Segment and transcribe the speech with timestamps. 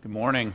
[0.00, 0.54] Good morning.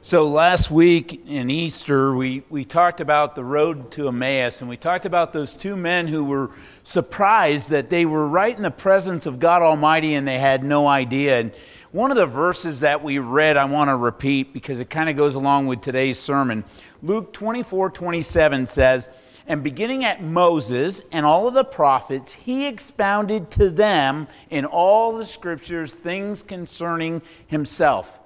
[0.00, 4.78] So, last week in Easter, we, we talked about the road to Emmaus, and we
[4.78, 6.50] talked about those two men who were
[6.82, 10.86] surprised that they were right in the presence of God Almighty and they had no
[10.86, 11.40] idea.
[11.40, 11.52] And
[11.92, 15.16] one of the verses that we read, I want to repeat because it kind of
[15.16, 16.64] goes along with today's sermon.
[17.02, 19.10] Luke 24 27 says,
[19.46, 25.16] And beginning at Moses and all of the prophets, he expounded to them in all
[25.16, 28.20] the scriptures things concerning himself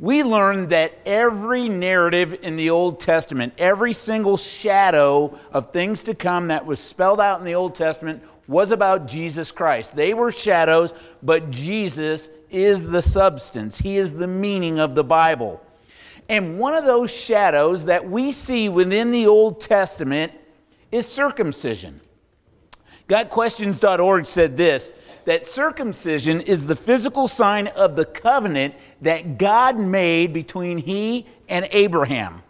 [0.00, 6.14] we learn that every narrative in the Old Testament, every single shadow of things to
[6.14, 9.94] come that was spelled out in the Old Testament was about Jesus Christ.
[9.94, 13.76] They were shadows, but Jesus is the substance.
[13.76, 15.62] He is the meaning of the Bible.
[16.30, 20.32] And one of those shadows that we see within the Old Testament
[20.92, 22.00] is circumcision.
[23.08, 24.92] GotQuestions.org said this
[25.24, 31.68] that circumcision is the physical sign of the covenant that God made between he and
[31.72, 32.44] Abraham.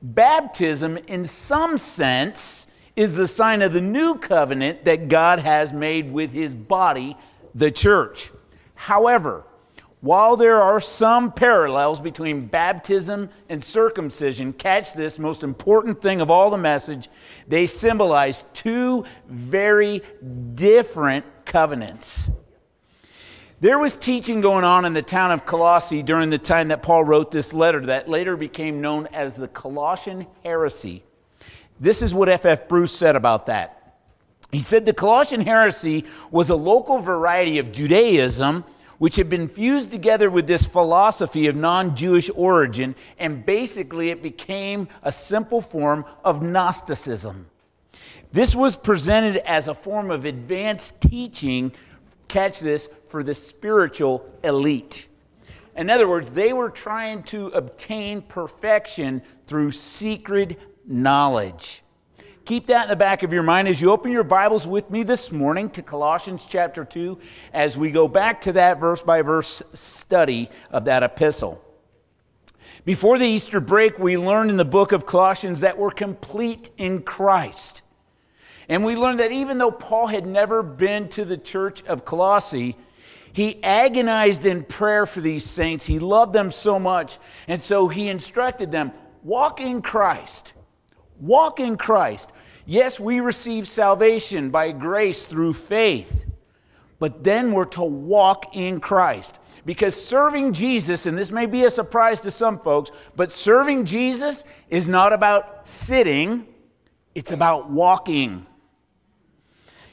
[0.00, 6.10] Baptism, in some sense, is the sign of the new covenant that God has made
[6.10, 7.18] with his body,
[7.54, 8.30] the church.
[8.74, 9.44] However,
[10.04, 16.30] while there are some parallels between baptism and circumcision, catch this most important thing of
[16.30, 17.08] all the message,
[17.48, 20.02] they symbolize two very
[20.54, 22.28] different covenants.
[23.62, 27.04] There was teaching going on in the town of Colossae during the time that Paul
[27.04, 31.02] wrote this letter that later became known as the Colossian heresy.
[31.80, 32.60] This is what F.F.
[32.60, 32.68] F.
[32.68, 33.96] Bruce said about that.
[34.52, 38.66] He said the Colossian heresy was a local variety of Judaism
[39.04, 44.22] which had been fused together with this philosophy of non Jewish origin, and basically it
[44.22, 47.44] became a simple form of Gnosticism.
[48.32, 51.72] This was presented as a form of advanced teaching,
[52.28, 55.08] catch this, for the spiritual elite.
[55.76, 61.83] In other words, they were trying to obtain perfection through secret knowledge.
[62.44, 65.02] Keep that in the back of your mind as you open your Bibles with me
[65.02, 67.18] this morning to Colossians chapter 2
[67.54, 71.64] as we go back to that verse by verse study of that epistle.
[72.84, 77.00] Before the Easter break, we learned in the book of Colossians that we're complete in
[77.00, 77.80] Christ.
[78.68, 82.76] And we learned that even though Paul had never been to the church of Colossae,
[83.32, 85.86] he agonized in prayer for these saints.
[85.86, 87.18] He loved them so much.
[87.48, 90.52] And so he instructed them walk in Christ.
[91.20, 92.30] Walk in Christ.
[92.66, 96.24] Yes, we receive salvation by grace through faith,
[96.98, 99.36] but then we're to walk in Christ.
[99.66, 104.44] Because serving Jesus, and this may be a surprise to some folks, but serving Jesus
[104.68, 106.46] is not about sitting,
[107.14, 108.46] it's about walking.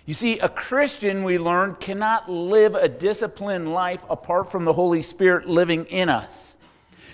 [0.06, 5.02] You see, a Christian, we learned, cannot live a disciplined life apart from the Holy
[5.02, 6.51] Spirit living in us.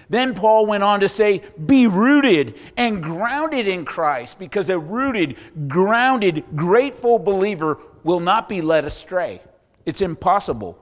[0.10, 5.36] Then Paul went on to say, Be rooted and grounded in Christ, because a rooted,
[5.68, 9.42] grounded, grateful believer will not be led astray.
[9.86, 10.78] It's impossible.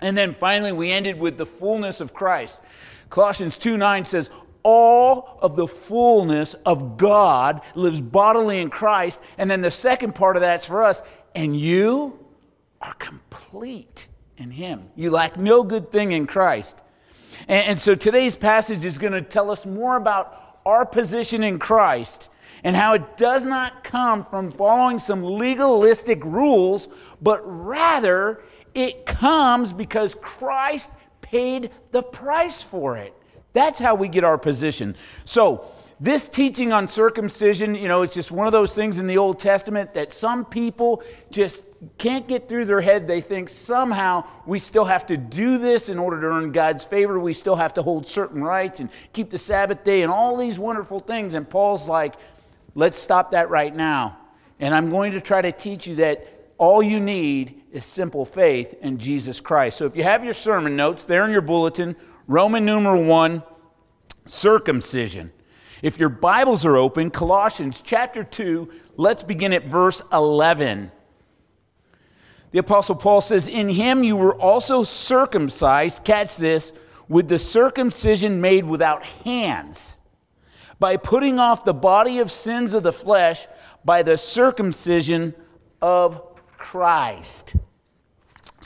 [0.00, 2.60] And then finally, we ended with the fullness of Christ.
[3.08, 4.30] Colossians 2 9 says,
[4.68, 9.20] all of the fullness of God lives bodily in Christ.
[9.38, 11.02] And then the second part of that's for us,
[11.36, 12.18] and you
[12.80, 14.90] are complete in Him.
[14.96, 16.82] You lack no good thing in Christ.
[17.48, 21.58] And, and so today's passage is going to tell us more about our position in
[21.58, 22.28] Christ
[22.64, 26.88] and how it does not come from following some legalistic rules,
[27.22, 28.42] but rather
[28.74, 30.90] it comes because Christ
[31.20, 33.14] paid the price for it.
[33.52, 34.96] That's how we get our position.
[35.24, 35.64] So,
[35.98, 39.38] this teaching on circumcision, you know, it's just one of those things in the Old
[39.38, 41.64] Testament that some people just
[41.96, 43.08] can't get through their head.
[43.08, 47.18] They think somehow we still have to do this in order to earn God's favor.
[47.18, 50.58] We still have to hold certain rites and keep the Sabbath day and all these
[50.58, 51.32] wonderful things.
[51.32, 52.14] And Paul's like,
[52.74, 54.18] let's stop that right now.
[54.60, 56.26] And I'm going to try to teach you that
[56.58, 59.78] all you need is simple faith in Jesus Christ.
[59.78, 61.96] So if you have your sermon notes there in your bulletin,
[62.26, 63.42] Roman numeral 1,
[64.26, 65.32] circumcision.
[65.82, 70.90] If your Bibles are open, Colossians chapter 2, let's begin at verse 11.
[72.52, 76.72] The Apostle Paul says, In him you were also circumcised, catch this,
[77.08, 79.96] with the circumcision made without hands,
[80.78, 83.46] by putting off the body of sins of the flesh
[83.84, 85.34] by the circumcision
[85.82, 86.20] of
[86.56, 87.54] Christ.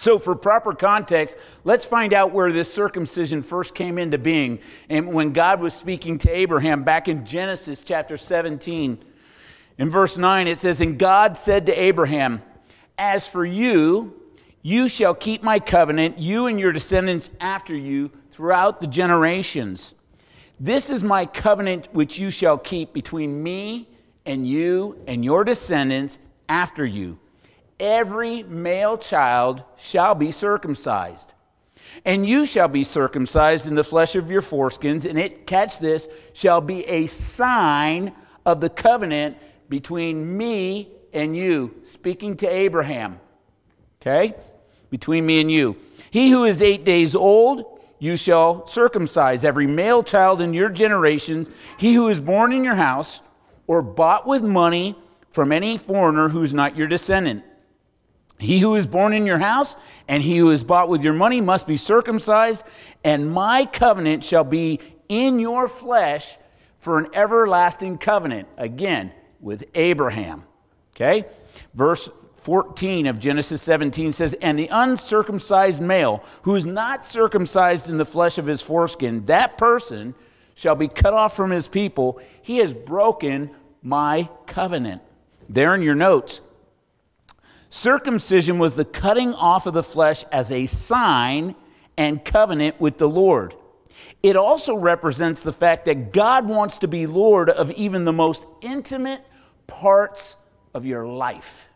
[0.00, 4.61] So, for proper context, let's find out where this circumcision first came into being.
[4.88, 9.05] And when God was speaking to Abraham back in Genesis chapter 17,
[9.76, 12.41] in verse 9, it says, And God said to Abraham,
[12.97, 14.19] as for you,
[14.62, 19.93] You shall keep my covenant, you and your descendants after you, throughout the generations.
[20.58, 23.87] This is my covenant which you shall keep between me
[24.25, 26.19] and you and your descendants
[26.49, 27.19] after you.
[27.81, 31.32] Every male child shall be circumcised.
[32.05, 36.06] And you shall be circumcised in the flesh of your foreskins, and it, catch this,
[36.35, 38.12] shall be a sign
[38.44, 39.38] of the covenant
[39.69, 41.75] between me and you.
[41.82, 43.19] Speaking to Abraham.
[44.00, 44.35] Okay?
[44.91, 45.76] Between me and you.
[46.11, 51.50] He who is eight days old, you shall circumcise every male child in your generations,
[51.79, 53.21] he who is born in your house,
[53.67, 54.97] or bought with money
[55.31, 57.44] from any foreigner who's not your descendant.
[58.40, 59.76] He who is born in your house
[60.08, 62.64] and he who is bought with your money must be circumcised,
[63.04, 66.38] and my covenant shall be in your flesh
[66.78, 68.48] for an everlasting covenant.
[68.56, 70.44] Again, with Abraham.
[70.94, 71.26] Okay?
[71.75, 77.98] Verse 14 of Genesis 17 says, And the uncircumcised male who is not circumcised in
[77.98, 80.14] the flesh of his foreskin, that person
[80.54, 82.20] shall be cut off from his people.
[82.42, 83.50] He has broken
[83.82, 85.02] my covenant.
[85.48, 86.40] There in your notes,
[87.70, 91.55] circumcision was the cutting off of the flesh as a sign
[91.96, 93.55] and covenant with the Lord.
[94.22, 98.44] It also represents the fact that God wants to be Lord of even the most
[98.61, 99.22] intimate
[99.67, 100.37] parts
[100.75, 101.67] of your life.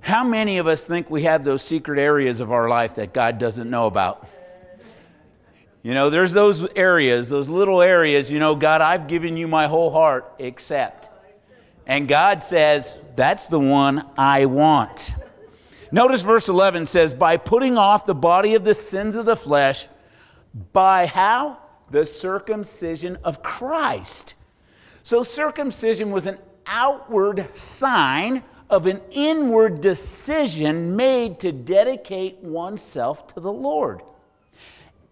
[0.00, 3.38] How many of us think we have those secret areas of our life that God
[3.38, 4.28] doesn't know about?
[5.82, 9.66] You know, there's those areas, those little areas, you know, God, I've given you my
[9.66, 11.08] whole heart, except.
[11.86, 15.14] And God says, that's the one I want.
[15.92, 19.88] Notice verse 11 says, by putting off the body of the sins of the flesh,
[20.72, 21.58] by how?
[21.90, 24.34] The circumcision of Christ.
[25.02, 33.40] So circumcision was an outward sign of an inward decision made to dedicate oneself to
[33.40, 34.00] the Lord.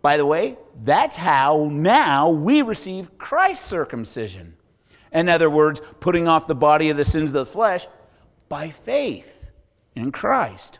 [0.00, 4.56] By the way, that's how now we receive Christ's circumcision.
[5.12, 7.86] In other words, putting off the body of the sins of the flesh
[8.48, 9.50] by faith
[9.94, 10.78] in Christ.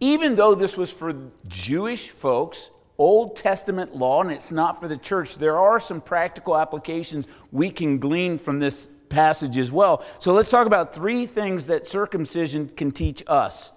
[0.00, 1.14] Even though this was for
[1.48, 6.56] Jewish folks, Old Testament law, and it's not for the church, there are some practical
[6.56, 10.04] applications we can glean from this passage as well.
[10.18, 13.72] So let's talk about three things that circumcision can teach us.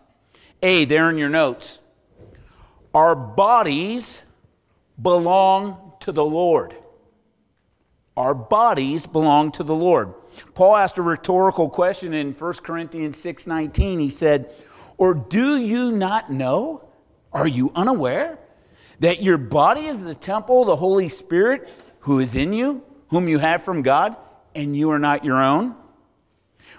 [0.61, 1.79] A, there in your notes.
[2.93, 4.21] Our bodies
[4.99, 6.75] belong to the Lord.
[8.17, 10.15] Our bodies belong to the Lord.
[10.55, 13.99] Paul asked a rhetorical question in 1 Corinthians 6:19.
[13.99, 14.51] He said,
[14.97, 16.81] "Or do you not know?
[17.31, 18.39] Are you unaware
[18.99, 21.69] that your body is the temple of the Holy Spirit
[21.99, 24.15] who is in you, whom you have from God,
[24.55, 25.75] and you are not your own?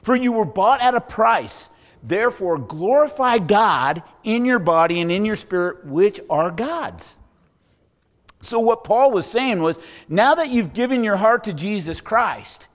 [0.03, 1.69] For you were bought at a price.
[2.03, 7.17] Therefore, glorify God in your body and in your spirit, which are God's.
[8.41, 12.69] So, what Paul was saying was now that you've given your heart to Jesus Christ,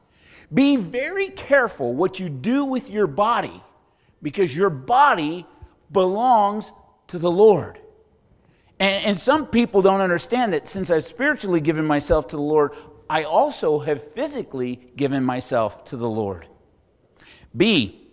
[0.54, 3.64] be very careful what you do with your body
[4.22, 5.46] because your body
[5.92, 6.72] belongs
[7.08, 7.80] to the Lord.
[8.80, 12.74] And, and, some people don't understand that since I've spiritually given myself to the Lord,
[13.10, 16.48] I also have physically given myself to the Lord.
[17.56, 18.10] B,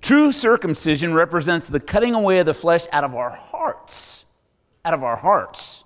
[0.00, 4.26] true circumcision represents the cutting away of the flesh out of our hearts.
[4.84, 5.81] Out of our hearts.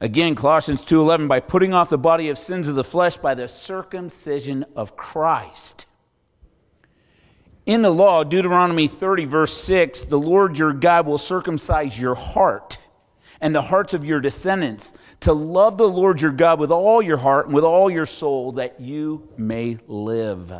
[0.00, 3.48] Again, Colossians 2:11 by putting off the body of sins of the flesh by the
[3.48, 5.86] circumcision of Christ.
[7.64, 12.78] In the law, Deuteronomy 30 verse 6, the Lord your God will circumcise your heart
[13.40, 17.16] and the hearts of your descendants to love the Lord your God with all your
[17.16, 20.52] heart and with all your soul that you may live.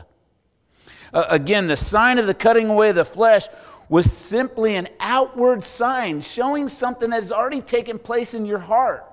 [1.13, 3.47] Uh, again, the sign of the cutting away of the flesh
[3.89, 9.06] was simply an outward sign showing something that has already taken place in your heart.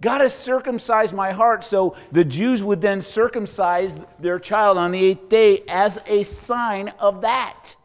[0.00, 5.02] God has circumcised my heart, so the Jews would then circumcise their child on the
[5.02, 7.76] eighth day as a sign of that.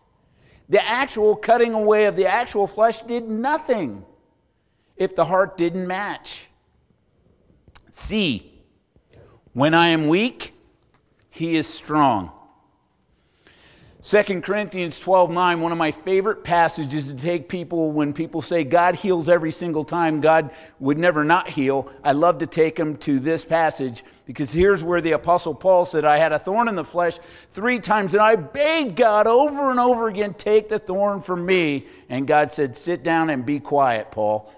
[0.67, 4.05] The actual cutting away of the actual flesh did nothing
[4.97, 6.47] if the heart didn't match.
[7.91, 8.61] C,
[9.53, 10.53] when I am weak,
[11.29, 12.31] he is strong.
[14.03, 18.63] 2 Corinthians 12 9, one of my favorite passages to take people when people say
[18.63, 21.87] God heals every single time, God would never not heal.
[22.03, 26.03] I love to take them to this passage because here's where the Apostle Paul said,
[26.03, 27.19] I had a thorn in the flesh
[27.53, 31.85] three times, and I begged God over and over again, take the thorn from me.
[32.09, 34.51] And God said, Sit down and be quiet, Paul.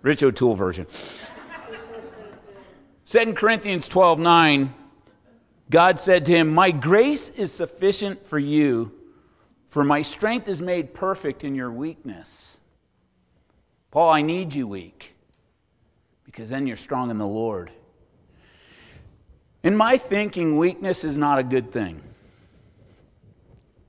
[0.00, 0.86] Rich O'Toole version.
[3.04, 4.74] 2 Corinthians 12 9,
[5.70, 8.92] God said to him, My grace is sufficient for you,
[9.68, 12.58] For my strength is made perfect in your weakness.
[13.92, 15.14] Paul, I need you weak
[16.24, 17.70] because then you're strong in the Lord.
[19.62, 22.02] In my thinking, weakness is not a good thing.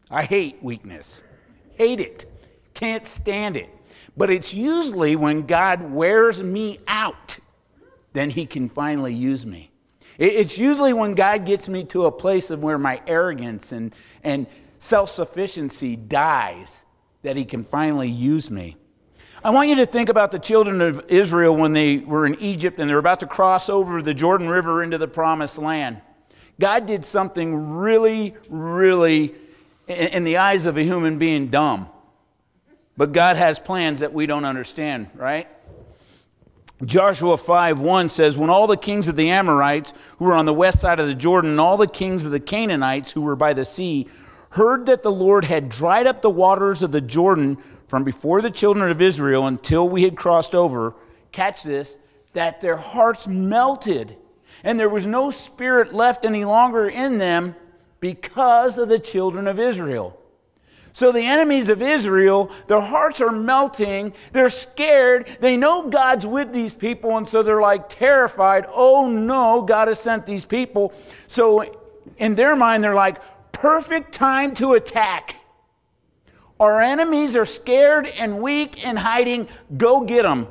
[0.10, 1.24] I hate weakness,
[1.76, 2.26] hate it,
[2.74, 3.70] can't stand it.
[4.18, 7.40] But it's usually when God wears me out,
[8.14, 9.71] then He can finally use me.
[10.18, 14.48] It's usually when God gets me to a place of where my arrogance and, and
[14.80, 16.84] self sufficiency dies
[17.24, 18.78] that He can finally use me.
[19.44, 22.80] I want you to think about the children of Israel when they were in Egypt
[22.80, 26.02] and they're about to cross over the Jordan River into the promised land.
[26.60, 29.34] God did something really, really,
[29.88, 31.90] in the eyes of a human being, dumb.
[32.96, 35.48] But God has plans that we don't understand, right?
[36.84, 40.54] Joshua 5 1 says, When all the kings of the Amorites who were on the
[40.54, 43.54] west side of the Jordan and all the kings of the Canaanites who were by
[43.54, 44.08] the sea
[44.52, 47.58] heard that the Lord had dried up the waters of the Jordan
[47.88, 50.96] from before the children of Israel until we had crossed over,
[51.32, 51.98] catch this,
[52.34, 54.18] that their hearts melted
[54.64, 57.56] and there was no spirit left any longer in them
[58.00, 60.20] because of the children of Israel.
[60.94, 64.14] So the enemies of Israel, their hearts are melting.
[64.34, 65.38] They're scared.
[65.40, 68.66] They know God's with these people, and so they're like terrified.
[68.70, 70.94] Oh no, God has sent these people.
[71.28, 71.64] So
[72.18, 73.22] in their mind, they're like,
[73.52, 75.36] perfect time to attack.
[76.60, 79.48] Our enemies are scared and weak and hiding.
[79.78, 80.48] Go get them.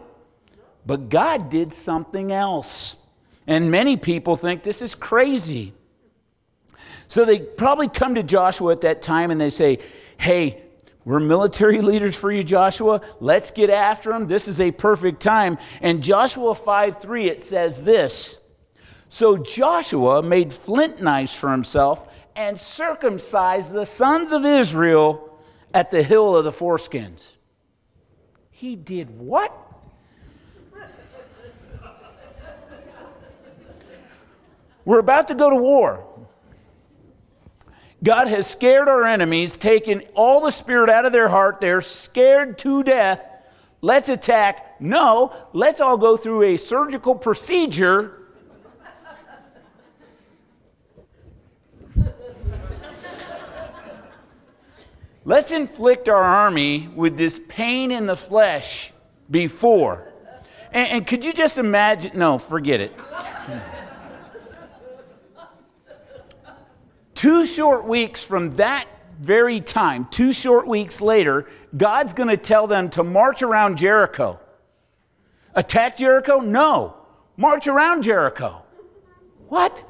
[0.86, 2.96] But God did something else.
[3.46, 5.72] And many people think this is crazy.
[7.08, 9.78] So they probably come to Joshua at that time and they say,
[10.20, 10.62] Hey,
[11.06, 13.00] we're military leaders for you, Joshua.
[13.20, 14.26] Let's get after them.
[14.26, 15.56] This is a perfect time.
[15.80, 18.38] And Joshua 5 3, it says this
[19.08, 25.40] So Joshua made flint knives for himself and circumcised the sons of Israel
[25.72, 27.36] at the hill of the foreskins.
[28.50, 29.56] He did what?
[34.84, 36.09] We're about to go to war.
[38.02, 41.60] God has scared our enemies, taken all the spirit out of their heart.
[41.60, 43.26] They're scared to death.
[43.82, 44.80] Let's attack.
[44.80, 48.20] No, let's all go through a surgical procedure
[55.24, 58.92] Let's inflict our army with this pain in the flesh
[59.30, 60.12] before.
[60.72, 62.18] And, and could you just imagine?
[62.18, 62.92] No, forget it.
[67.20, 68.88] Two short weeks from that
[69.20, 71.46] very time, two short weeks later,
[71.76, 74.40] God's going to tell them to march around Jericho.
[75.54, 76.38] Attack Jericho?
[76.38, 76.96] No.
[77.36, 78.64] March around Jericho.
[79.48, 79.84] What?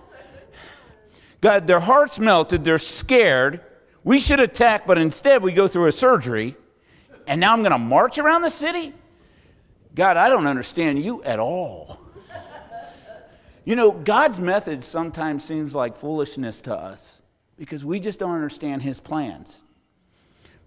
[1.40, 3.60] God, their hearts melted, they're scared.
[4.02, 6.56] We should attack, but instead we go through a surgery,
[7.28, 8.92] and now I'm going to march around the city?
[9.94, 12.00] God, I don't understand you at all.
[13.64, 17.19] you know, God's method sometimes seems like foolishness to us
[17.60, 19.62] because we just don't understand his plans.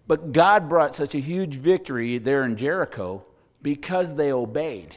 [0.06, 3.26] But God brought such a huge victory there in Jericho
[3.64, 4.96] because they obeyed.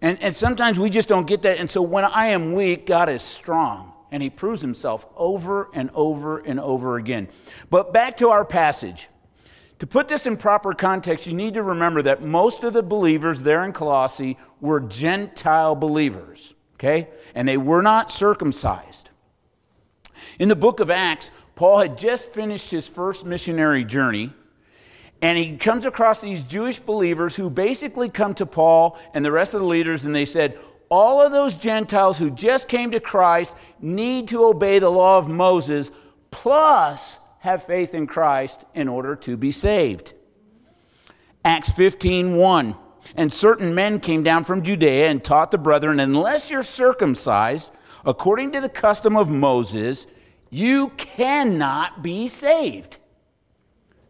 [0.00, 1.58] And, and sometimes we just don't get that.
[1.58, 5.90] And so when I am weak, God is strong and he proves himself over and
[5.92, 7.28] over and over again.
[7.68, 9.10] But back to our passage.
[9.80, 13.42] To put this in proper context, you need to remember that most of the believers
[13.42, 17.08] there in Colossae were Gentile believers, okay?
[17.34, 19.10] And they were not circumcised.
[20.38, 24.32] In the book of Acts, Paul had just finished his first missionary journey,
[25.22, 29.54] and he comes across these Jewish believers who basically come to Paul and the rest
[29.54, 33.54] of the leaders and they said, all of those Gentiles who just came to Christ
[33.80, 35.90] need to obey the law of Moses,
[36.30, 40.12] plus have faith in Christ in order to be saved.
[41.44, 42.76] Acts 15 1.
[43.14, 47.70] And certain men came down from Judea and taught the brethren, unless you're circumcised
[48.04, 50.06] according to the custom of Moses,
[50.50, 52.98] you cannot be saved.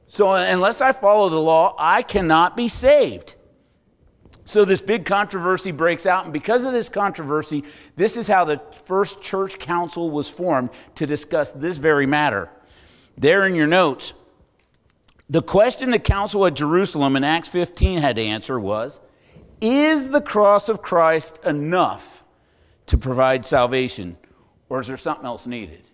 [0.08, 3.34] So, unless I follow the law, I cannot be saved.
[4.46, 7.64] So this big controversy breaks out, and because of this controversy,
[7.96, 12.48] this is how the first church council was formed to discuss this very matter.
[13.18, 14.12] There in your notes,
[15.28, 19.00] the question the council at Jerusalem in Acts 15 had to answer was
[19.60, 22.24] Is the cross of Christ enough
[22.86, 24.16] to provide salvation,
[24.68, 25.85] or is there something else needed?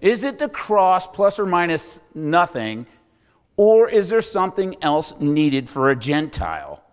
[0.00, 2.86] Is it the cross plus or minus nothing,
[3.56, 6.84] or is there something else needed for a Gentile?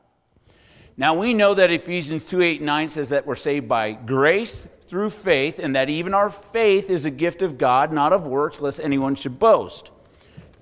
[0.98, 5.10] Now we know that Ephesians 2 8 9 says that we're saved by grace through
[5.10, 8.80] faith, and that even our faith is a gift of God, not of works, lest
[8.80, 9.92] anyone should boast.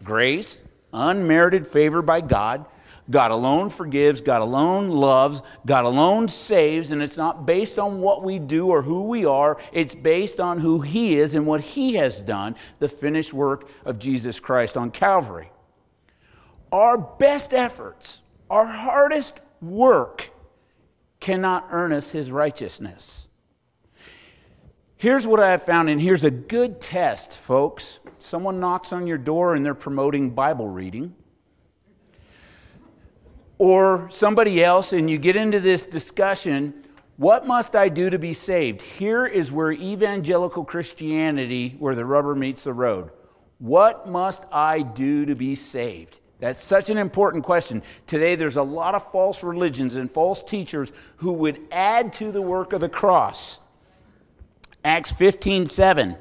[0.03, 0.57] grace,
[0.91, 2.65] unmerited favor by God.
[3.09, 8.23] God alone forgives, God alone loves, God alone saves, and it's not based on what
[8.23, 9.57] we do or who we are.
[9.73, 13.99] It's based on who He is and what He has done, the finished work of
[13.99, 15.51] Jesus Christ on Calvary.
[16.71, 20.31] Our best efforts, our hardest work,
[21.19, 23.27] cannot earn us His righteousness.
[24.95, 27.99] Here's what I have found, and here's a good test, folks.
[28.19, 31.13] Someone knocks on your door and they're promoting Bible reading
[33.63, 36.73] or somebody else, and you get into this discussion
[37.15, 38.81] what must I do to be saved?
[38.81, 43.11] Here is where evangelical Christianity, where the rubber meets the road.
[43.59, 46.19] What must I do to be saved?
[46.39, 47.83] That's such an important question.
[48.05, 52.41] Today, there's a lot of false religions and false teachers who would add to the
[52.41, 53.59] work of the cross.
[54.83, 56.17] Acts 15 7.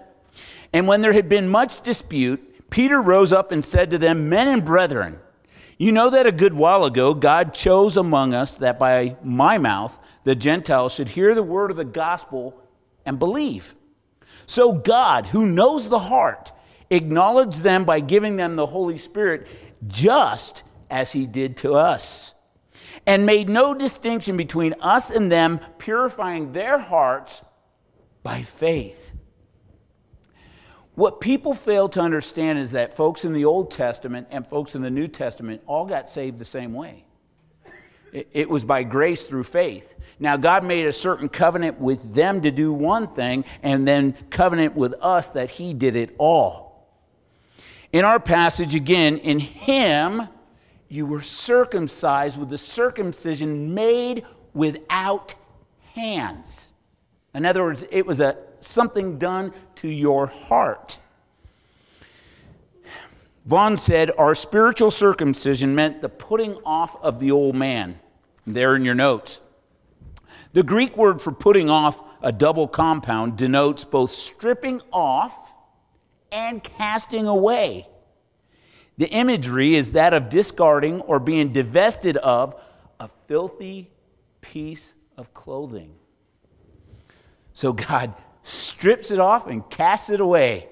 [0.73, 4.47] And when there had been much dispute, Peter rose up and said to them, Men
[4.47, 5.19] and brethren,
[5.83, 9.99] you know that a good while ago God chose among us that by my mouth
[10.25, 12.61] the Gentiles should hear the word of the gospel
[13.05, 13.75] and believe.
[14.47, 16.53] So God, who knows the heart,
[16.91, 19.47] acknowledged them by giving them the Holy Spirit
[19.87, 22.35] just as he did to us,
[23.07, 27.43] and made no distinction between us and them, purifying their hearts
[28.23, 29.12] by faith.
[30.95, 34.83] What people fail to understand is that folks in the Old Testament and folks in
[34.83, 37.05] the New Testament all got saved the same way.
[38.13, 39.95] It was by grace through faith.
[40.19, 44.75] Now, God made a certain covenant with them to do one thing, and then covenant
[44.77, 46.91] with us that He did it all.
[47.91, 50.29] In our passage, again, in Him,
[50.89, 55.35] you were circumcised with the circumcision made without
[55.95, 56.69] hands.
[57.33, 61.01] In other words, it was a something done to your heart.
[63.45, 67.99] Vaughan said, Our spiritual circumcision meant the putting off of the old man.
[68.47, 69.41] There in your notes.
[70.53, 75.53] The Greek word for putting off a double compound denotes both stripping off
[76.31, 77.89] and casting away.
[78.99, 82.55] The imagery is that of discarding or being divested of
[83.01, 83.91] a filthy
[84.43, 85.95] piece of clothing.
[87.53, 90.69] So God strips it off and casts it away.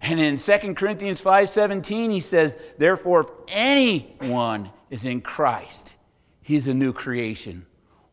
[0.00, 5.94] And in 2 Corinthians 5:17 he says, "Therefore if anyone is in Christ,
[6.42, 7.66] he's a new creation.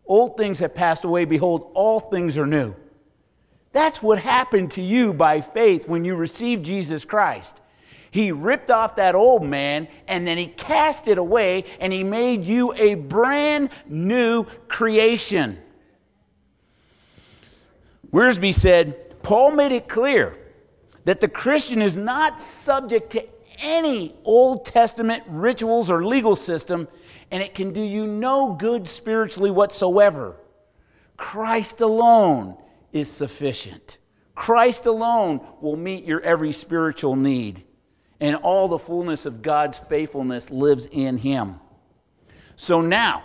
[0.05, 2.75] Old things have passed away, behold all things are new."
[3.71, 7.60] That's what happened to you by faith when you received Jesus Christ.
[8.12, 12.43] He ripped off that old man and then he cast it away and he made
[12.43, 15.60] you a brand new creation.
[18.12, 20.38] Wiersbe said, Paul made it clear
[21.06, 23.26] that the Christian is not subject to
[23.60, 26.88] any Old Testament rituals or legal system,
[27.30, 30.38] and it can do you no good spiritually whatsoever.
[31.17, 32.58] Christ alone
[32.93, 33.98] is sufficient.
[34.34, 37.63] Christ alone will meet your every spiritual need,
[38.22, 41.60] and all the fullness of God's faithfulness lives in Him.
[42.56, 43.24] So now,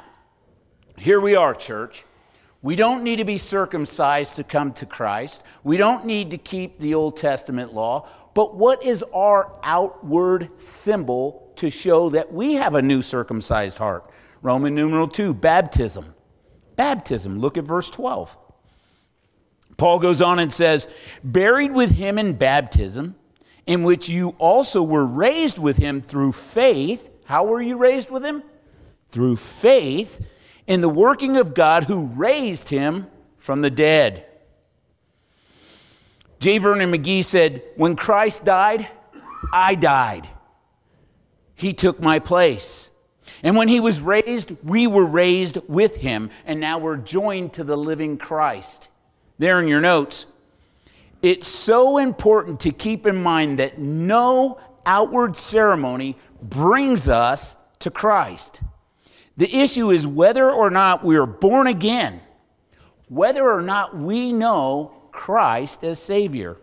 [0.99, 2.05] here we are, church.
[2.65, 5.43] We don't need to be circumcised to come to Christ.
[5.65, 8.09] We don't need to keep the Old Testament law.
[8.33, 14.11] But what is our outward symbol to show that we have a new circumcised heart?
[14.41, 16.15] Roman numeral 2, baptism.
[16.75, 18.35] Baptism, look at verse 12.
[19.77, 20.89] Paul goes on and says,
[21.23, 23.15] Buried with him in baptism,
[23.67, 27.11] in which you also were raised with him through faith.
[27.27, 28.43] How were you raised with him?
[29.11, 30.27] Through faith
[30.67, 33.07] in the working of God who raised him
[33.39, 34.27] from the dead.
[36.41, 36.59] J.
[36.59, 38.89] Vernon McGee said, When Christ died,
[39.53, 40.29] I died.
[41.55, 42.91] He took my place.
[43.43, 47.65] And when he was raised, we were raised with him, and now we're joined to
[47.65, 48.89] the living Christ.
[49.39, 50.27] There in your notes,
[51.23, 58.61] it's so important to keep in mind that no outward ceremony brings us to Christ.
[59.37, 62.21] The issue is whether or not we are born again,
[63.09, 66.57] whether or not we know Christ as Savior.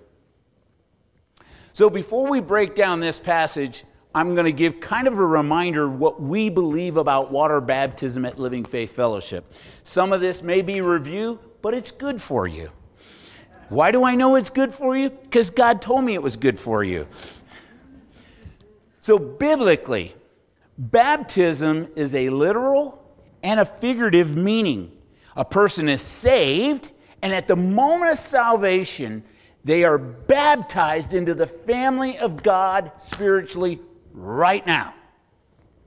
[1.74, 5.88] So before we break down this passage, I'm going to give kind of a reminder
[5.88, 9.52] what we believe about water baptism at Living Faith Fellowship.
[9.84, 12.72] Some of this may be review, but it's good for you.
[13.70, 15.10] Why do I know it's good for you?
[15.10, 17.08] Because God told me it was good for you.
[19.00, 20.14] So, biblically,
[20.78, 23.04] Baptism is a literal
[23.44, 24.92] and a figurative meaning.
[25.36, 29.24] A person is saved, and at the moment of salvation,
[29.64, 33.80] they are baptized into the family of God spiritually
[34.12, 34.94] right now.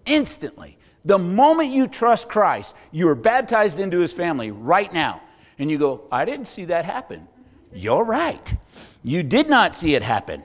[0.06, 0.78] Instantly.
[1.04, 5.20] The moment you trust Christ, you are baptized into his family right now.
[5.58, 7.28] And you go, I didn't see that happen.
[7.72, 8.54] You're right.
[9.02, 10.42] You did not see it happen.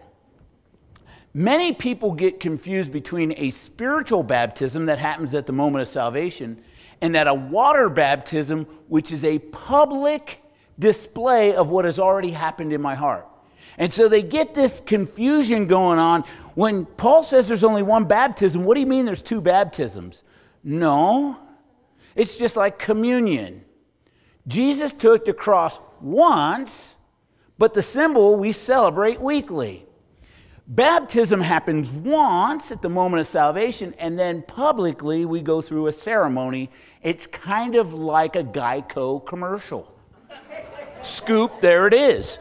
[1.34, 6.62] Many people get confused between a spiritual baptism that happens at the moment of salvation
[7.02, 10.42] and that a water baptism, which is a public
[10.80, 13.28] display of what has already happened in my heart.
[13.78, 16.24] And so they get this confusion going on.
[16.56, 20.24] When Paul says there's only one baptism, what do you mean there's two baptisms?
[20.64, 21.38] No,
[22.16, 23.64] it's just like communion.
[24.48, 26.98] Jesus took the cross once,
[27.58, 29.86] but the symbol we celebrate weekly.
[30.70, 35.94] Baptism happens once at the moment of salvation, and then publicly we go through a
[35.94, 36.70] ceremony.
[37.02, 39.92] It's kind of like a Geico commercial.
[41.02, 42.38] Scoop, there it is.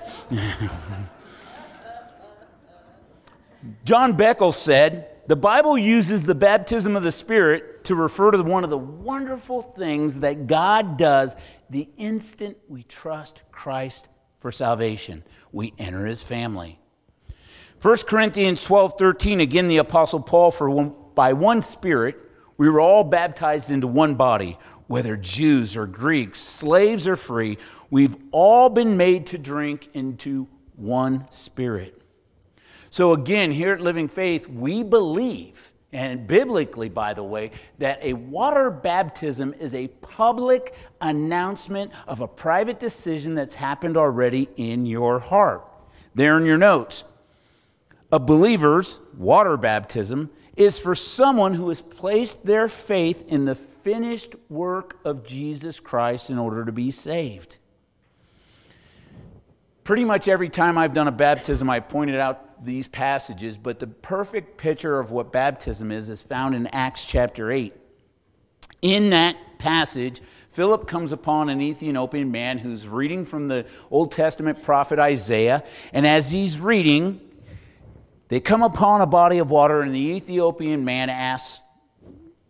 [3.84, 8.62] John Beckles said, The Bible uses the baptism of the Spirit to refer to one
[8.62, 11.34] of the wonderful things that God does
[11.70, 15.24] the instant we trust Christ for salvation.
[15.50, 16.77] We enter his family.
[17.80, 22.16] 1 Corinthians 12 13, again, the Apostle Paul, for one, by one Spirit,
[22.56, 27.56] we were all baptized into one body, whether Jews or Greeks, slaves or free,
[27.88, 32.02] we've all been made to drink into one Spirit.
[32.90, 38.14] So, again, here at Living Faith, we believe, and biblically, by the way, that a
[38.14, 45.20] water baptism is a public announcement of a private decision that's happened already in your
[45.20, 45.64] heart.
[46.16, 47.04] There in your notes.
[48.10, 54.34] A believer's water baptism is for someone who has placed their faith in the finished
[54.48, 57.58] work of Jesus Christ in order to be saved.
[59.84, 63.86] Pretty much every time I've done a baptism, I pointed out these passages, but the
[63.86, 67.74] perfect picture of what baptism is is found in Acts chapter 8.
[68.82, 74.62] In that passage, Philip comes upon an Ethiopian man who's reading from the Old Testament
[74.62, 77.20] prophet Isaiah, and as he's reading,
[78.28, 81.62] they come upon a body of water, and the Ethiopian man asks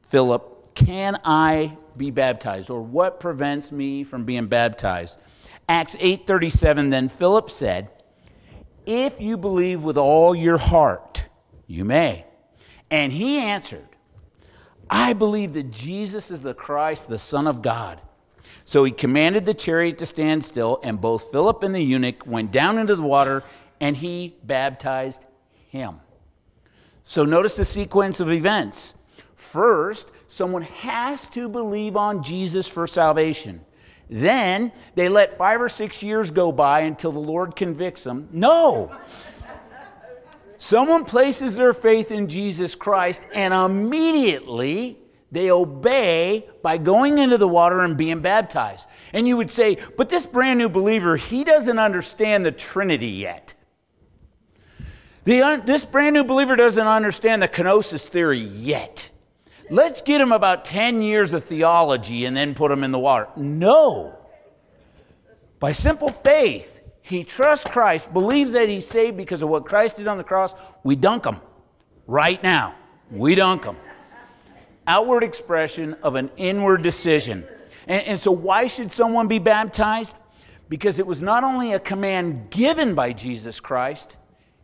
[0.09, 2.71] Philip, Can I be baptized?
[2.71, 5.19] Or what prevents me from being baptized?
[5.69, 7.91] Acts 8:37 then Philip said,
[8.87, 11.27] "If you believe with all your heart,
[11.67, 12.25] you may."
[12.91, 13.89] And he answered,
[14.89, 18.01] "I believe that Jesus is the Christ, the Son of God."
[18.65, 22.51] So he commanded the chariot to stand still, and both Philip and the eunuch went
[22.51, 23.45] down into the water,
[23.81, 25.21] and he baptized
[25.69, 26.01] him.
[27.05, 28.95] So notice the sequence of events.
[29.35, 33.65] First, someone has to believe on Jesus for salvation.
[34.11, 38.29] Then they let five or six years go by until the Lord convicts them.
[38.33, 38.95] No.
[40.57, 44.99] Someone places their faith in Jesus Christ and immediately
[45.31, 48.89] they obey by going into the water and being baptized.
[49.13, 53.55] And you would say, but this brand new believer, he doesn't understand the Trinity yet.
[55.29, 59.11] The, this brand new believer doesn't understand the kenosis theory yet.
[59.69, 63.29] Let's get him about 10 years of theology and then put him in the water.
[63.37, 64.19] No.
[65.61, 70.07] By simple faith, he trusts Christ, believes that he's saved because of what Christ did
[70.07, 70.55] on the cross.
[70.83, 71.43] We dunk him
[72.07, 72.75] right now.
[73.11, 73.77] We dunk him.
[74.87, 77.47] Outward expression of an inward decision.
[77.87, 80.17] And, and so, why should someone be baptized?
[80.71, 84.17] Because it was not only a command given by Jesus Christ,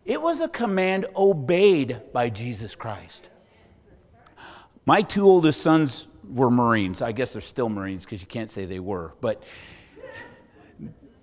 [0.05, 3.29] it was a command obeyed by Jesus Christ.
[4.87, 7.01] My two oldest sons were Marines.
[7.01, 9.43] I guess they're still Marines because you can't say they were, but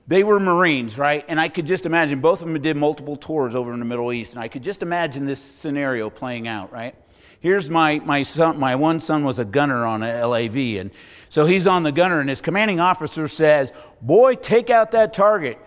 [0.07, 1.23] they were Marines, right?
[1.27, 4.11] And I could just imagine both of them did multiple tours over in the Middle
[4.11, 6.95] East, and I could just imagine this scenario playing out, right?
[7.39, 10.91] Here's my, my son, my one son was a gunner on a LAV, and
[11.29, 15.59] so he's on the gunner, and his commanding officer says, Boy, take out that target.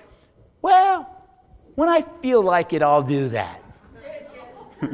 [0.60, 1.13] Well,
[1.74, 3.62] when I feel like it, I'll do that.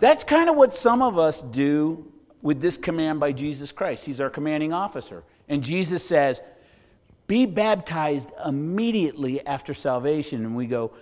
[0.00, 2.10] That's kind of what some of us do
[2.42, 4.04] with this command by Jesus Christ.
[4.04, 5.22] He's our commanding officer.
[5.48, 6.40] And Jesus says,
[7.26, 10.44] Be baptized immediately after salvation.
[10.44, 10.92] And we go,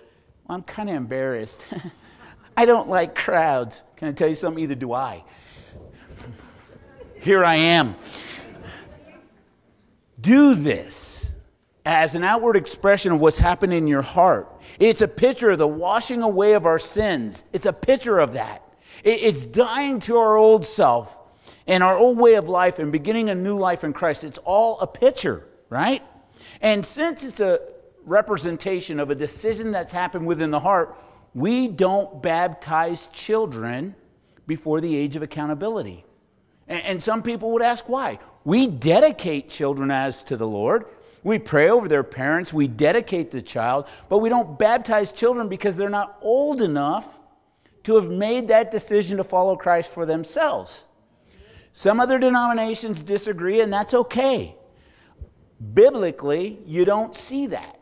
[0.47, 1.61] I'm kind of embarrassed.
[2.57, 3.81] I don't like crowds.
[3.95, 4.61] Can I tell you something?
[4.61, 5.23] Either do I.
[7.21, 7.95] Here I am.
[10.19, 11.18] Do this
[11.89, 14.47] as an outward expression of what's happened in your heart.
[14.79, 17.43] It's a picture of the washing away of our sins.
[17.51, 18.63] It's a picture of that.
[19.03, 21.17] It's dying to our old self
[21.65, 24.23] and our old way of life and beginning a new life in Christ.
[24.23, 26.03] It's all a picture, right?
[26.61, 27.59] And since it's a
[28.05, 30.95] representation of a decision that's happened within the heart,
[31.33, 33.95] we don't baptize children
[34.45, 36.05] before the age of accountability.
[36.67, 38.19] And, some people would ask why.
[38.45, 40.85] We dedicate children as to the Lord.
[41.23, 42.53] We pray over their parents.
[42.53, 47.19] We dedicate the child, but we don't baptize children because they're not old enough
[47.83, 50.83] to have made that decision to follow Christ for themselves.
[51.71, 54.55] Some other denominations disagree, and that's okay.
[55.73, 57.79] Biblically, you don't see that.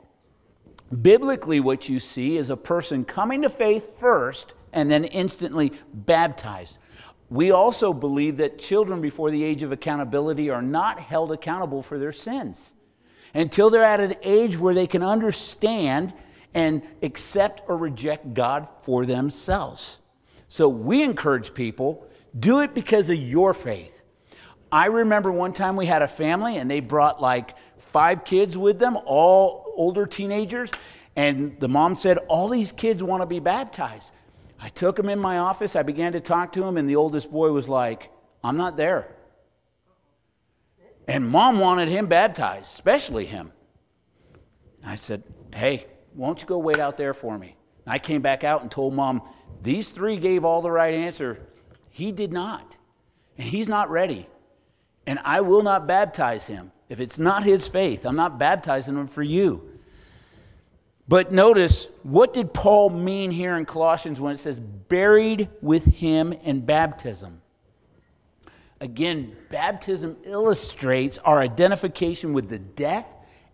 [1.02, 6.78] Biblically, what you see is a person coming to faith first and then instantly baptized.
[7.30, 12.00] We also believe that children before the age of accountability are not held accountable for
[12.00, 12.74] their sins
[13.38, 16.12] until they're at an age where they can understand
[16.56, 20.00] and accept or reject God for themselves.
[20.48, 24.02] So we encourage people do it because of your faith.
[24.72, 28.80] I remember one time we had a family and they brought like five kids with
[28.80, 30.72] them, all older teenagers,
[31.16, 34.12] and the mom said, All these kids want to be baptized.
[34.60, 37.32] I took them in my office, I began to talk to them, and the oldest
[37.32, 38.12] boy was like,
[38.44, 39.16] I'm not there.
[41.08, 43.54] And mom wanted him baptized, especially him.
[44.86, 45.24] I said,
[45.56, 47.56] Hey, won't you go wait out there for me?
[47.86, 49.22] And I came back out and told mom,
[49.62, 51.40] These three gave all the right answer.
[51.90, 52.76] He did not.
[53.38, 54.28] And he's not ready.
[55.06, 56.72] And I will not baptize him.
[56.90, 59.70] If it's not his faith, I'm not baptizing him for you.
[61.08, 66.34] But notice, what did Paul mean here in Colossians when it says buried with him
[66.34, 67.42] in baptism?
[68.80, 73.08] Again, baptism illustrates our identification with the death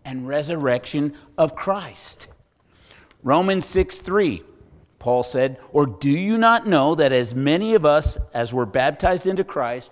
[0.04, 2.28] and resurrection of Christ.
[3.22, 4.42] Romans 6 3,
[4.98, 9.26] Paul said, Or do you not know that as many of us as were baptized
[9.26, 9.90] into Christ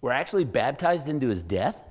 [0.00, 1.82] were actually baptized into his death?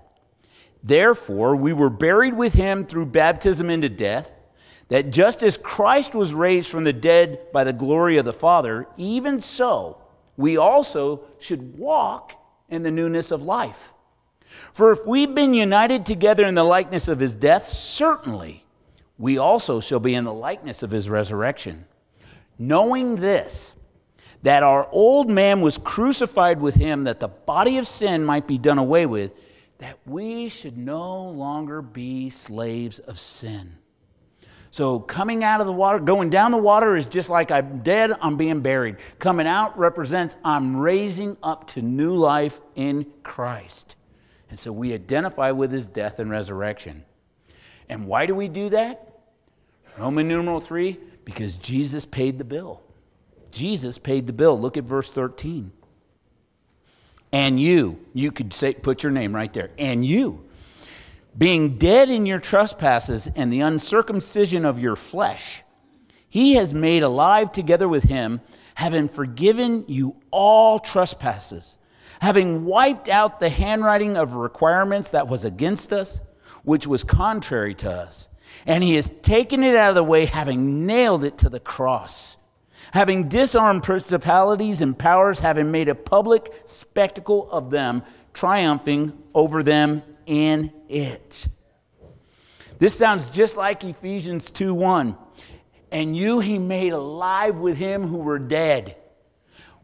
[0.82, 4.32] Therefore, we were buried with him through baptism into death,
[4.88, 8.88] that just as Christ was raised from the dead by the glory of the Father,
[8.96, 10.02] even so
[10.38, 12.38] we also should walk
[12.69, 13.93] in the newness of life.
[14.73, 18.65] For if we've been united together in the likeness of his death, certainly
[19.17, 21.86] we also shall be in the likeness of his resurrection.
[22.58, 23.75] Knowing this,
[24.43, 28.58] that our old man was crucified with him, that the body of sin might be
[28.58, 29.34] done away with,
[29.79, 33.79] that we should no longer be slaves of sin.
[34.71, 38.12] So, coming out of the water, going down the water is just like I'm dead,
[38.21, 38.97] I'm being buried.
[39.17, 43.95] Coming out represents I'm raising up to new life in Christ.
[44.49, 47.03] And so we identify with his death and resurrection.
[47.88, 49.19] And why do we do that?
[49.97, 52.82] Roman numeral 3 because Jesus paid the bill.
[53.51, 54.60] Jesus paid the bill.
[54.60, 55.71] Look at verse 13.
[57.32, 59.69] And you, you could say, put your name right there.
[59.77, 60.45] And you,
[61.38, 65.63] being dead in your trespasses and the uncircumcision of your flesh,
[66.28, 68.42] he has made alive together with him,
[68.76, 71.78] having forgiven you all trespasses,
[72.22, 76.22] having wiped out the handwriting of requirements that was against us,
[76.63, 78.28] which was contrary to us.
[78.65, 82.38] And he has taken it out of the way, having nailed it to the cross
[82.94, 90.02] having disarmed principalities and powers, having made a public spectacle of them, triumphing over them
[90.26, 91.47] in it.
[92.80, 95.17] This sounds just like Ephesians 2 1.
[95.91, 98.95] And you he made alive with him who were dead.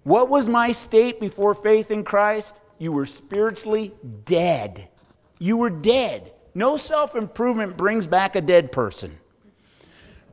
[0.04, 2.54] What was my state before faith in Christ?
[2.78, 3.94] You were spiritually
[4.26, 4.88] dead.
[5.40, 6.32] You were dead.
[6.54, 9.18] No self improvement brings back a dead person.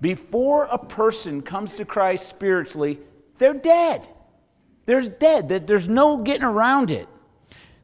[0.00, 2.98] Before a person comes to Christ spiritually,
[3.38, 4.06] they're dead.
[4.85, 5.48] There's dead.
[5.66, 7.08] There's no getting around it.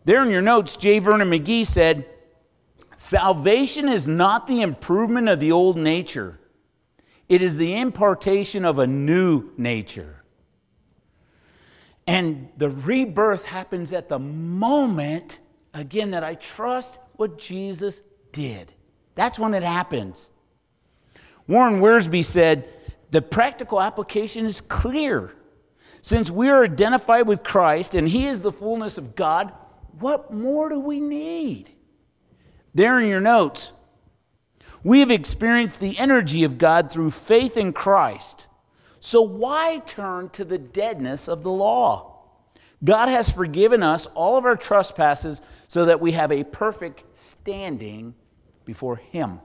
[0.04, 0.98] There in your notes, J.
[0.98, 2.06] Vernon McGee said,
[3.00, 6.40] Salvation is not the improvement of the old nature,
[7.28, 10.24] it is the impartation of a new nature.
[12.08, 15.38] And the rebirth happens at the moment,
[15.72, 18.72] again, that I trust what Jesus did.
[19.14, 20.32] That's when it happens.
[21.46, 22.68] Warren Wiersbe said,
[23.12, 25.32] The practical application is clear.
[26.02, 29.52] Since we are identified with Christ and He is the fullness of God,
[30.00, 31.70] what more do we need?
[32.74, 33.72] There in your notes,
[34.82, 38.46] we have experienced the energy of God through faith in Christ.
[39.00, 42.18] So why turn to the deadness of the law?
[42.84, 48.14] God has forgiven us all of our trespasses so that we have a perfect standing
[48.64, 49.40] before Him.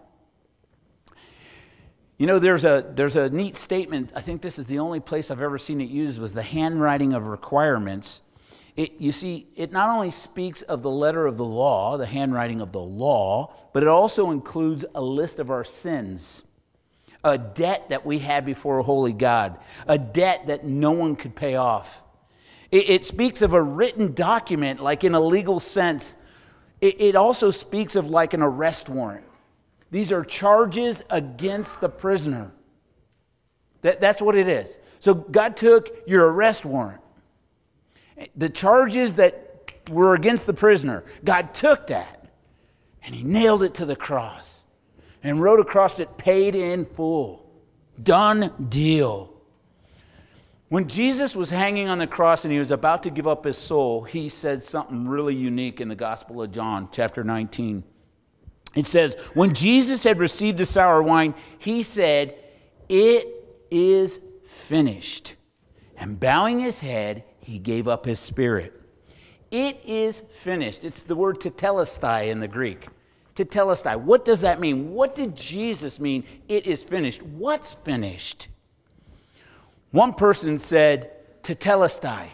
[2.17, 4.11] You know, there's a, there's a neat statement.
[4.15, 7.13] I think this is the only place I've ever seen it used was the handwriting
[7.13, 8.21] of requirements.
[8.75, 12.59] It, you see, it not only speaks of the letter of the law, the handwriting
[12.59, 16.43] of the law, but it also includes a list of our sins.
[17.23, 19.57] a debt that we had before a holy God,
[19.87, 22.01] a debt that no one could pay off.
[22.71, 26.15] It, it speaks of a written document, like in a legal sense.
[26.81, 29.25] It, it also speaks of like an arrest warrant.
[29.89, 32.51] These are charges against the prisoner.
[33.83, 34.77] That, that's what it is.
[34.99, 37.01] So God took your arrest warrant,
[38.35, 42.29] the charges that were against the prisoner, God took that
[43.03, 44.61] and He nailed it to the cross
[45.23, 47.49] and wrote across it, paid in full.
[48.01, 49.33] Done deal.
[50.69, 53.57] When Jesus was hanging on the cross and he was about to give up his
[53.57, 57.83] soul, he said something really unique in the Gospel of John, chapter 19.
[58.75, 62.35] It says, When Jesus had received the sour wine, he said,
[62.89, 63.27] It
[63.69, 65.35] is finished.
[65.95, 68.73] And bowing his head, he gave up his spirit.
[69.51, 70.83] It is finished.
[70.83, 72.87] It's the word tetelestai in the Greek
[73.35, 73.99] tetelestai.
[73.99, 74.91] What does that mean?
[74.91, 76.23] What did Jesus mean?
[76.47, 77.21] It is finished.
[77.23, 78.47] What's finished?
[79.91, 81.11] One person said,
[81.43, 82.29] tetelestai,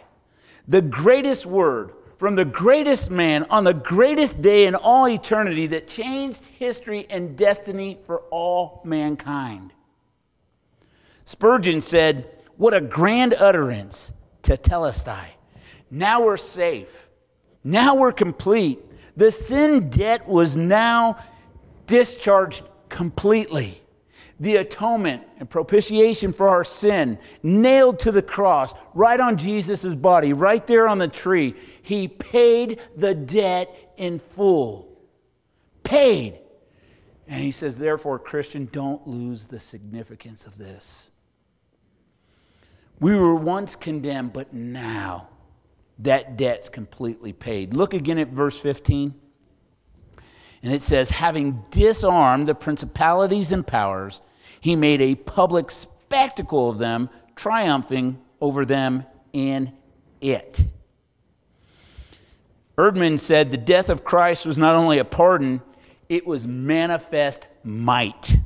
[0.68, 5.88] the greatest word from the greatest man on the greatest day in all eternity that
[5.88, 9.72] changed history and destiny for all mankind.
[11.24, 14.12] Spurgeon said, What a grand utterance,
[14.50, 15.26] tetelestai.
[15.92, 17.08] Now we're safe.
[17.64, 18.80] Now we're complete.
[19.16, 21.20] The sin debt was now
[21.86, 23.82] discharged completely.
[24.40, 30.32] The atonement and propitiation for our sin nailed to the cross, right on Jesus' body,
[30.34, 31.56] right there on the tree.
[31.82, 34.98] He paid the debt in full.
[35.84, 36.40] Paid.
[37.28, 41.12] And he says, therefore, Christian, don't lose the significance of this.
[43.00, 45.30] We were once condemned, but now
[46.00, 47.74] that debt's completely paid.
[47.74, 49.14] Look again at verse 15.
[50.62, 54.22] And it says, having disarmed the principalities and powers,
[54.60, 59.72] he made a public spectacle of them, triumphing over them in
[60.20, 60.66] it.
[62.78, 65.62] Erdman said the death of Christ was not only a pardon,
[66.10, 68.38] it was manifest might.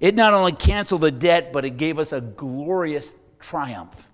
[0.00, 4.08] It not only canceled the debt, but it gave us a glorious triumph.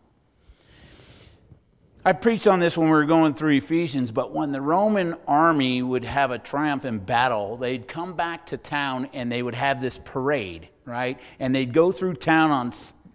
[2.05, 5.83] I preached on this when we were going through Ephesians, but when the Roman army
[5.83, 9.81] would have a triumph in battle, they'd come back to town and they would have
[9.81, 11.21] this parade, right?
[11.39, 12.73] And they'd go through town on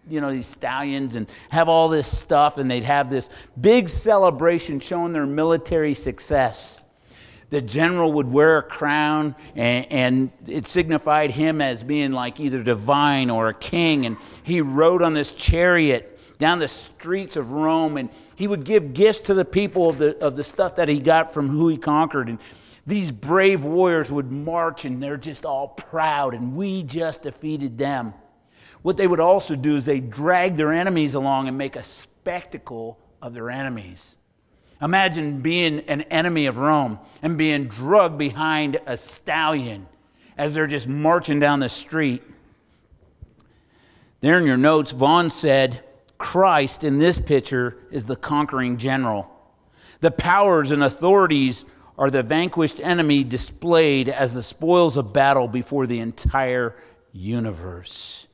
[0.09, 4.79] you know these stallions and have all this stuff and they'd have this big celebration
[4.79, 6.81] showing their military success
[7.49, 12.61] the general would wear a crown and, and, it signified him as being like either
[12.61, 17.97] divine or a king and he rode on this chariot down the streets of Rome,
[17.97, 20.99] and he would give gifts to the people of the, of the stuff that he
[20.99, 22.29] got from who he conquered.
[22.29, 22.39] And
[22.85, 28.13] these brave warriors would march, and they're just all proud, and we just defeated them.
[28.81, 32.99] What they would also do is they drag their enemies along and make a spectacle
[33.21, 34.15] of their enemies.
[34.81, 39.87] Imagine being an enemy of Rome and being drugged behind a stallion
[40.37, 42.21] as they're just marching down the street.
[44.21, 45.83] There in your notes, Vaughn said,
[46.17, 49.29] Christ in this picture is the conquering general.
[49.99, 51.65] The powers and authorities
[51.97, 56.75] are the vanquished enemy displayed as the spoils of battle before the entire
[57.11, 58.27] universe.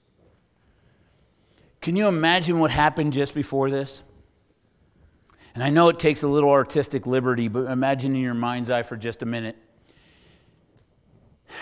[1.79, 4.03] Can you imagine what happened just before this?
[5.53, 8.83] And I know it takes a little artistic liberty, but imagine in your mind's eye
[8.83, 9.55] for just a minute.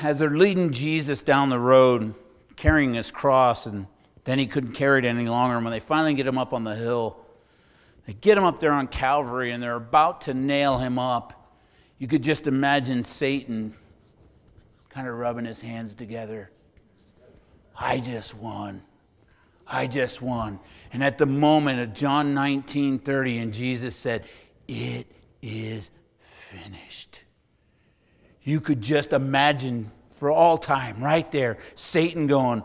[0.01, 2.13] As they're leading Jesus down the road,
[2.56, 3.88] carrying his cross, and
[4.23, 5.58] then he couldn't carry it any longer.
[5.58, 7.17] And when they finally get him up on the hill,
[8.06, 11.56] they get him up there on Calvary and they're about to nail him up.
[11.97, 13.75] You could just imagine Satan
[14.89, 16.49] kind of rubbing his hands together.
[17.77, 18.84] I just won.
[19.71, 20.60] I just won.
[20.91, 24.25] And at the moment of John 19 30, and Jesus said,
[24.67, 25.07] It
[25.41, 27.23] is finished.
[28.43, 32.63] You could just imagine for all time, right there, Satan going,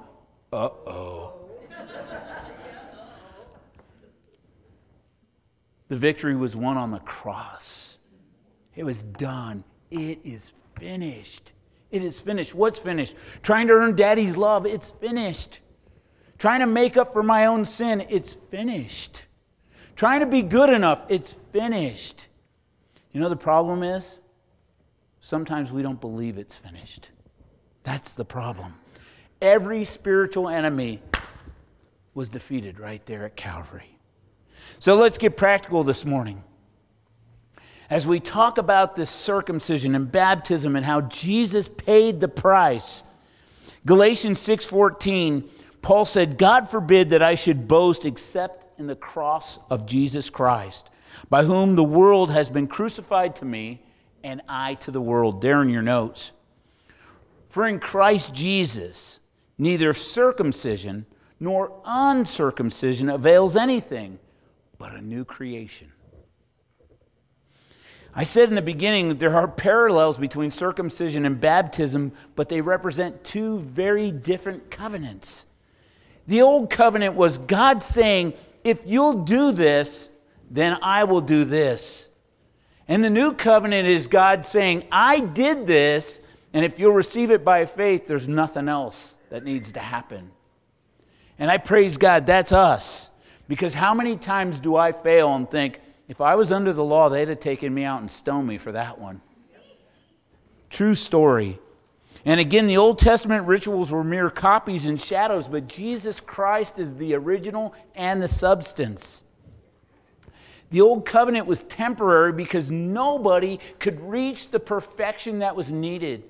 [0.53, 1.33] Uh oh.
[5.88, 7.98] The victory was won on the cross.
[8.75, 9.63] It was done.
[9.90, 11.52] It is finished.
[11.92, 12.57] It is finished.
[12.57, 13.15] What's finished?
[13.42, 15.61] Trying to earn daddy's love, it's finished.
[16.39, 19.25] Trying to make up for my own sin, it's finished.
[19.95, 22.27] Trying to be good enough, it's finished.
[23.13, 24.19] You know the problem is?
[25.21, 27.11] Sometimes we don't believe it's finished.
[27.83, 28.75] That's the problem.
[29.41, 31.01] Every spiritual enemy
[32.15, 33.99] was defeated right there at Calvary.
[34.79, 36.43] So let's get practical this morning.
[37.89, 43.05] As we talk about this circumcision and baptism and how Jesus paid the price,
[43.85, 45.49] Galatians 6:14,
[45.83, 50.88] Paul said, "God forbid that I should boast except in the cross of Jesus Christ,
[51.31, 53.83] by whom the world has been crucified to me
[54.24, 56.33] and I to the world." There in your notes.
[57.48, 59.20] For in Christ Jesus,
[59.56, 61.06] neither circumcision
[61.38, 64.18] nor uncircumcision avails anything,
[64.79, 65.92] but a new creation.
[68.14, 72.62] I said in the beginning that there are parallels between circumcision and baptism, but they
[72.62, 75.44] represent two very different covenants.
[76.27, 80.10] The old covenant was God saying, If you'll do this,
[80.50, 82.08] then I will do this.
[82.88, 86.20] And the new covenant is God saying, I did this,
[86.52, 90.31] and if you'll receive it by faith, there's nothing else that needs to happen.
[91.38, 93.10] And I praise God, that's us.
[93.48, 97.08] Because how many times do I fail and think, if I was under the law,
[97.08, 99.20] they'd have taken me out and stoned me for that one.
[100.70, 101.58] True story.
[102.27, 106.96] And again, the Old Testament rituals were mere copies and shadows, but Jesus Christ is
[106.96, 109.22] the original and the substance.
[110.70, 116.24] The Old Covenant was temporary because nobody could reach the perfection that was needed.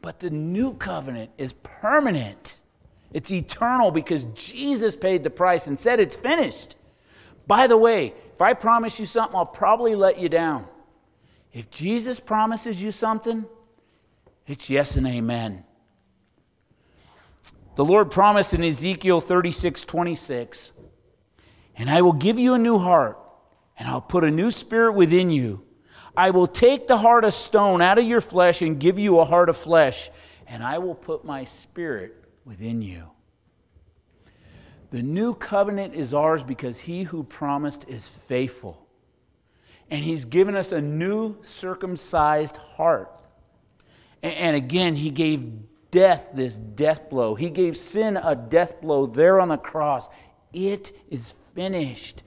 [0.00, 2.56] But the New Covenant is permanent,
[3.12, 6.74] it's eternal because Jesus paid the price and said it's finished.
[7.46, 10.66] By the way, if I promise you something, I'll probably let you down.
[11.52, 13.44] If Jesus promises you something,
[14.46, 15.64] it's yes and amen.
[17.76, 20.72] The Lord promised in Ezekiel 36 26,
[21.76, 23.18] and I will give you a new heart,
[23.78, 25.64] and I'll put a new spirit within you.
[26.16, 29.24] I will take the heart of stone out of your flesh and give you a
[29.24, 30.10] heart of flesh,
[30.46, 32.14] and I will put my spirit
[32.44, 33.10] within you.
[34.90, 38.86] The new covenant is ours because he who promised is faithful.
[39.90, 43.23] And he's given us a new circumcised heart.
[44.24, 45.52] And again, he gave
[45.90, 47.34] death this death blow.
[47.34, 50.08] He gave sin a death blow there on the cross.
[50.54, 52.22] It is finished.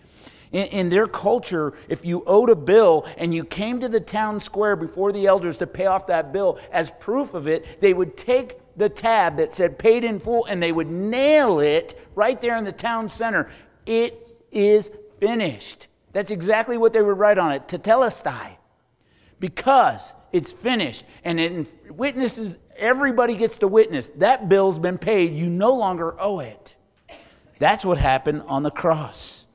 [0.51, 4.39] In, in, their culture, if you owed a bill and you came to the town
[4.39, 8.15] square before the elders to pay off that bill, as proof of it, they would
[8.15, 12.55] take the tab that said paid in full and they would nail it right there
[12.57, 13.49] in the town center.
[13.87, 15.87] It is finished.
[16.13, 18.57] That's exactly what they would write on it, tetelestai.
[19.39, 21.05] Because it's finished.
[21.23, 24.09] And in witnesses, everybody gets to witness.
[24.15, 25.33] That bill's been paid.
[25.33, 26.75] You no longer owe it.
[27.59, 29.45] That's what happened on the cross.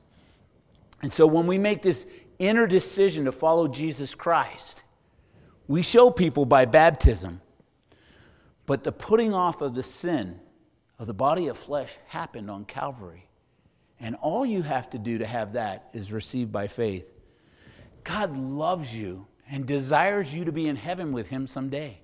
[1.01, 2.05] And so when we make this
[2.39, 4.83] inner decision to follow Jesus Christ,
[5.67, 7.41] we show people by baptism
[8.65, 10.39] but the putting off of the sin
[10.97, 13.27] of the body of flesh happened on Calvary.
[13.99, 17.11] And all you have to do to have that is receive by faith.
[18.03, 21.99] God loves you and desires you to be in heaven with him someday.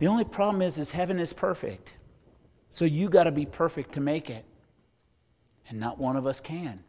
[0.00, 1.96] The only problem is is heaven is perfect.
[2.72, 4.44] So you got to be perfect to make it.
[5.68, 6.82] And not one of us can.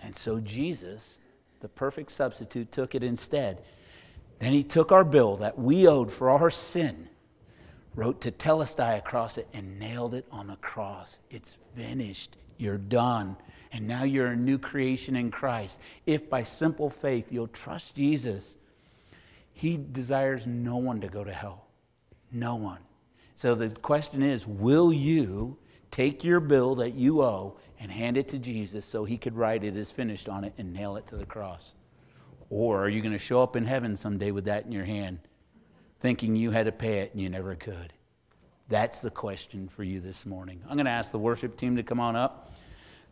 [0.00, 1.18] And so Jesus,
[1.58, 3.64] the perfect substitute, took it instead.
[4.38, 7.08] Then he took our bill that we owed for our sin,
[7.96, 11.18] wrote tetelestai across it, and nailed it on the cross.
[11.30, 12.36] It's finished.
[12.58, 13.36] You're done.
[13.72, 15.78] And now you're a new creation in Christ.
[16.06, 18.56] If by simple faith you'll trust Jesus,
[19.52, 21.66] he desires no one to go to hell.
[22.32, 22.80] No one.
[23.36, 25.58] So the question is will you
[25.90, 29.64] take your bill that you owe and hand it to Jesus so he could write
[29.64, 31.74] it as finished on it and nail it to the cross?
[32.50, 35.20] Or are you going to show up in heaven someday with that in your hand,
[36.00, 37.92] thinking you had to pay it and you never could?
[38.68, 40.60] That's the question for you this morning.
[40.68, 42.52] I'm going to ask the worship team to come on up.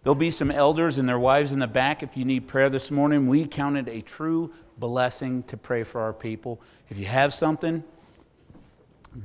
[0.06, 2.92] There'll be some elders and their wives in the back if you need prayer this
[2.92, 3.26] morning.
[3.26, 6.60] We count it a true blessing to pray for our people.
[6.88, 7.82] If you have something,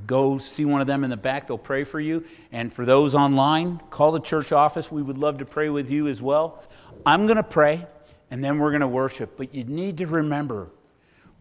[0.08, 1.46] go see one of them in the back.
[1.46, 2.24] They'll pray for you.
[2.50, 4.90] And for those online, call the church office.
[4.90, 6.64] We would love to pray with you as well.
[7.06, 7.86] I'm going to pray
[8.32, 9.36] and then we're going to worship.
[9.36, 10.68] But you need to remember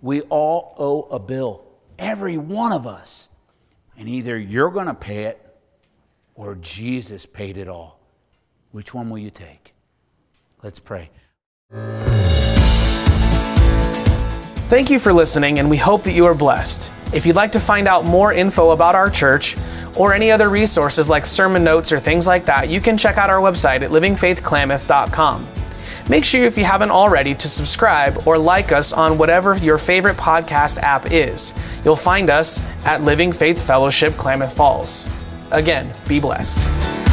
[0.03, 1.65] we all owe a bill,
[1.97, 3.27] every one of us.
[3.97, 5.43] And either you're going to pay it
[6.35, 8.00] or Jesus paid it all.
[8.71, 9.73] Which one will you take?
[10.63, 11.09] Let's pray.
[14.67, 16.93] Thank you for listening, and we hope that you are blessed.
[17.13, 19.57] If you'd like to find out more info about our church
[19.97, 23.29] or any other resources like sermon notes or things like that, you can check out
[23.29, 25.47] our website at livingfaithklamath.com.
[26.09, 30.17] Make sure, if you haven't already, to subscribe or like us on whatever your favorite
[30.17, 31.53] podcast app is.
[31.83, 35.09] You'll find us at Living Faith Fellowship Klamath Falls.
[35.51, 37.10] Again, be blessed.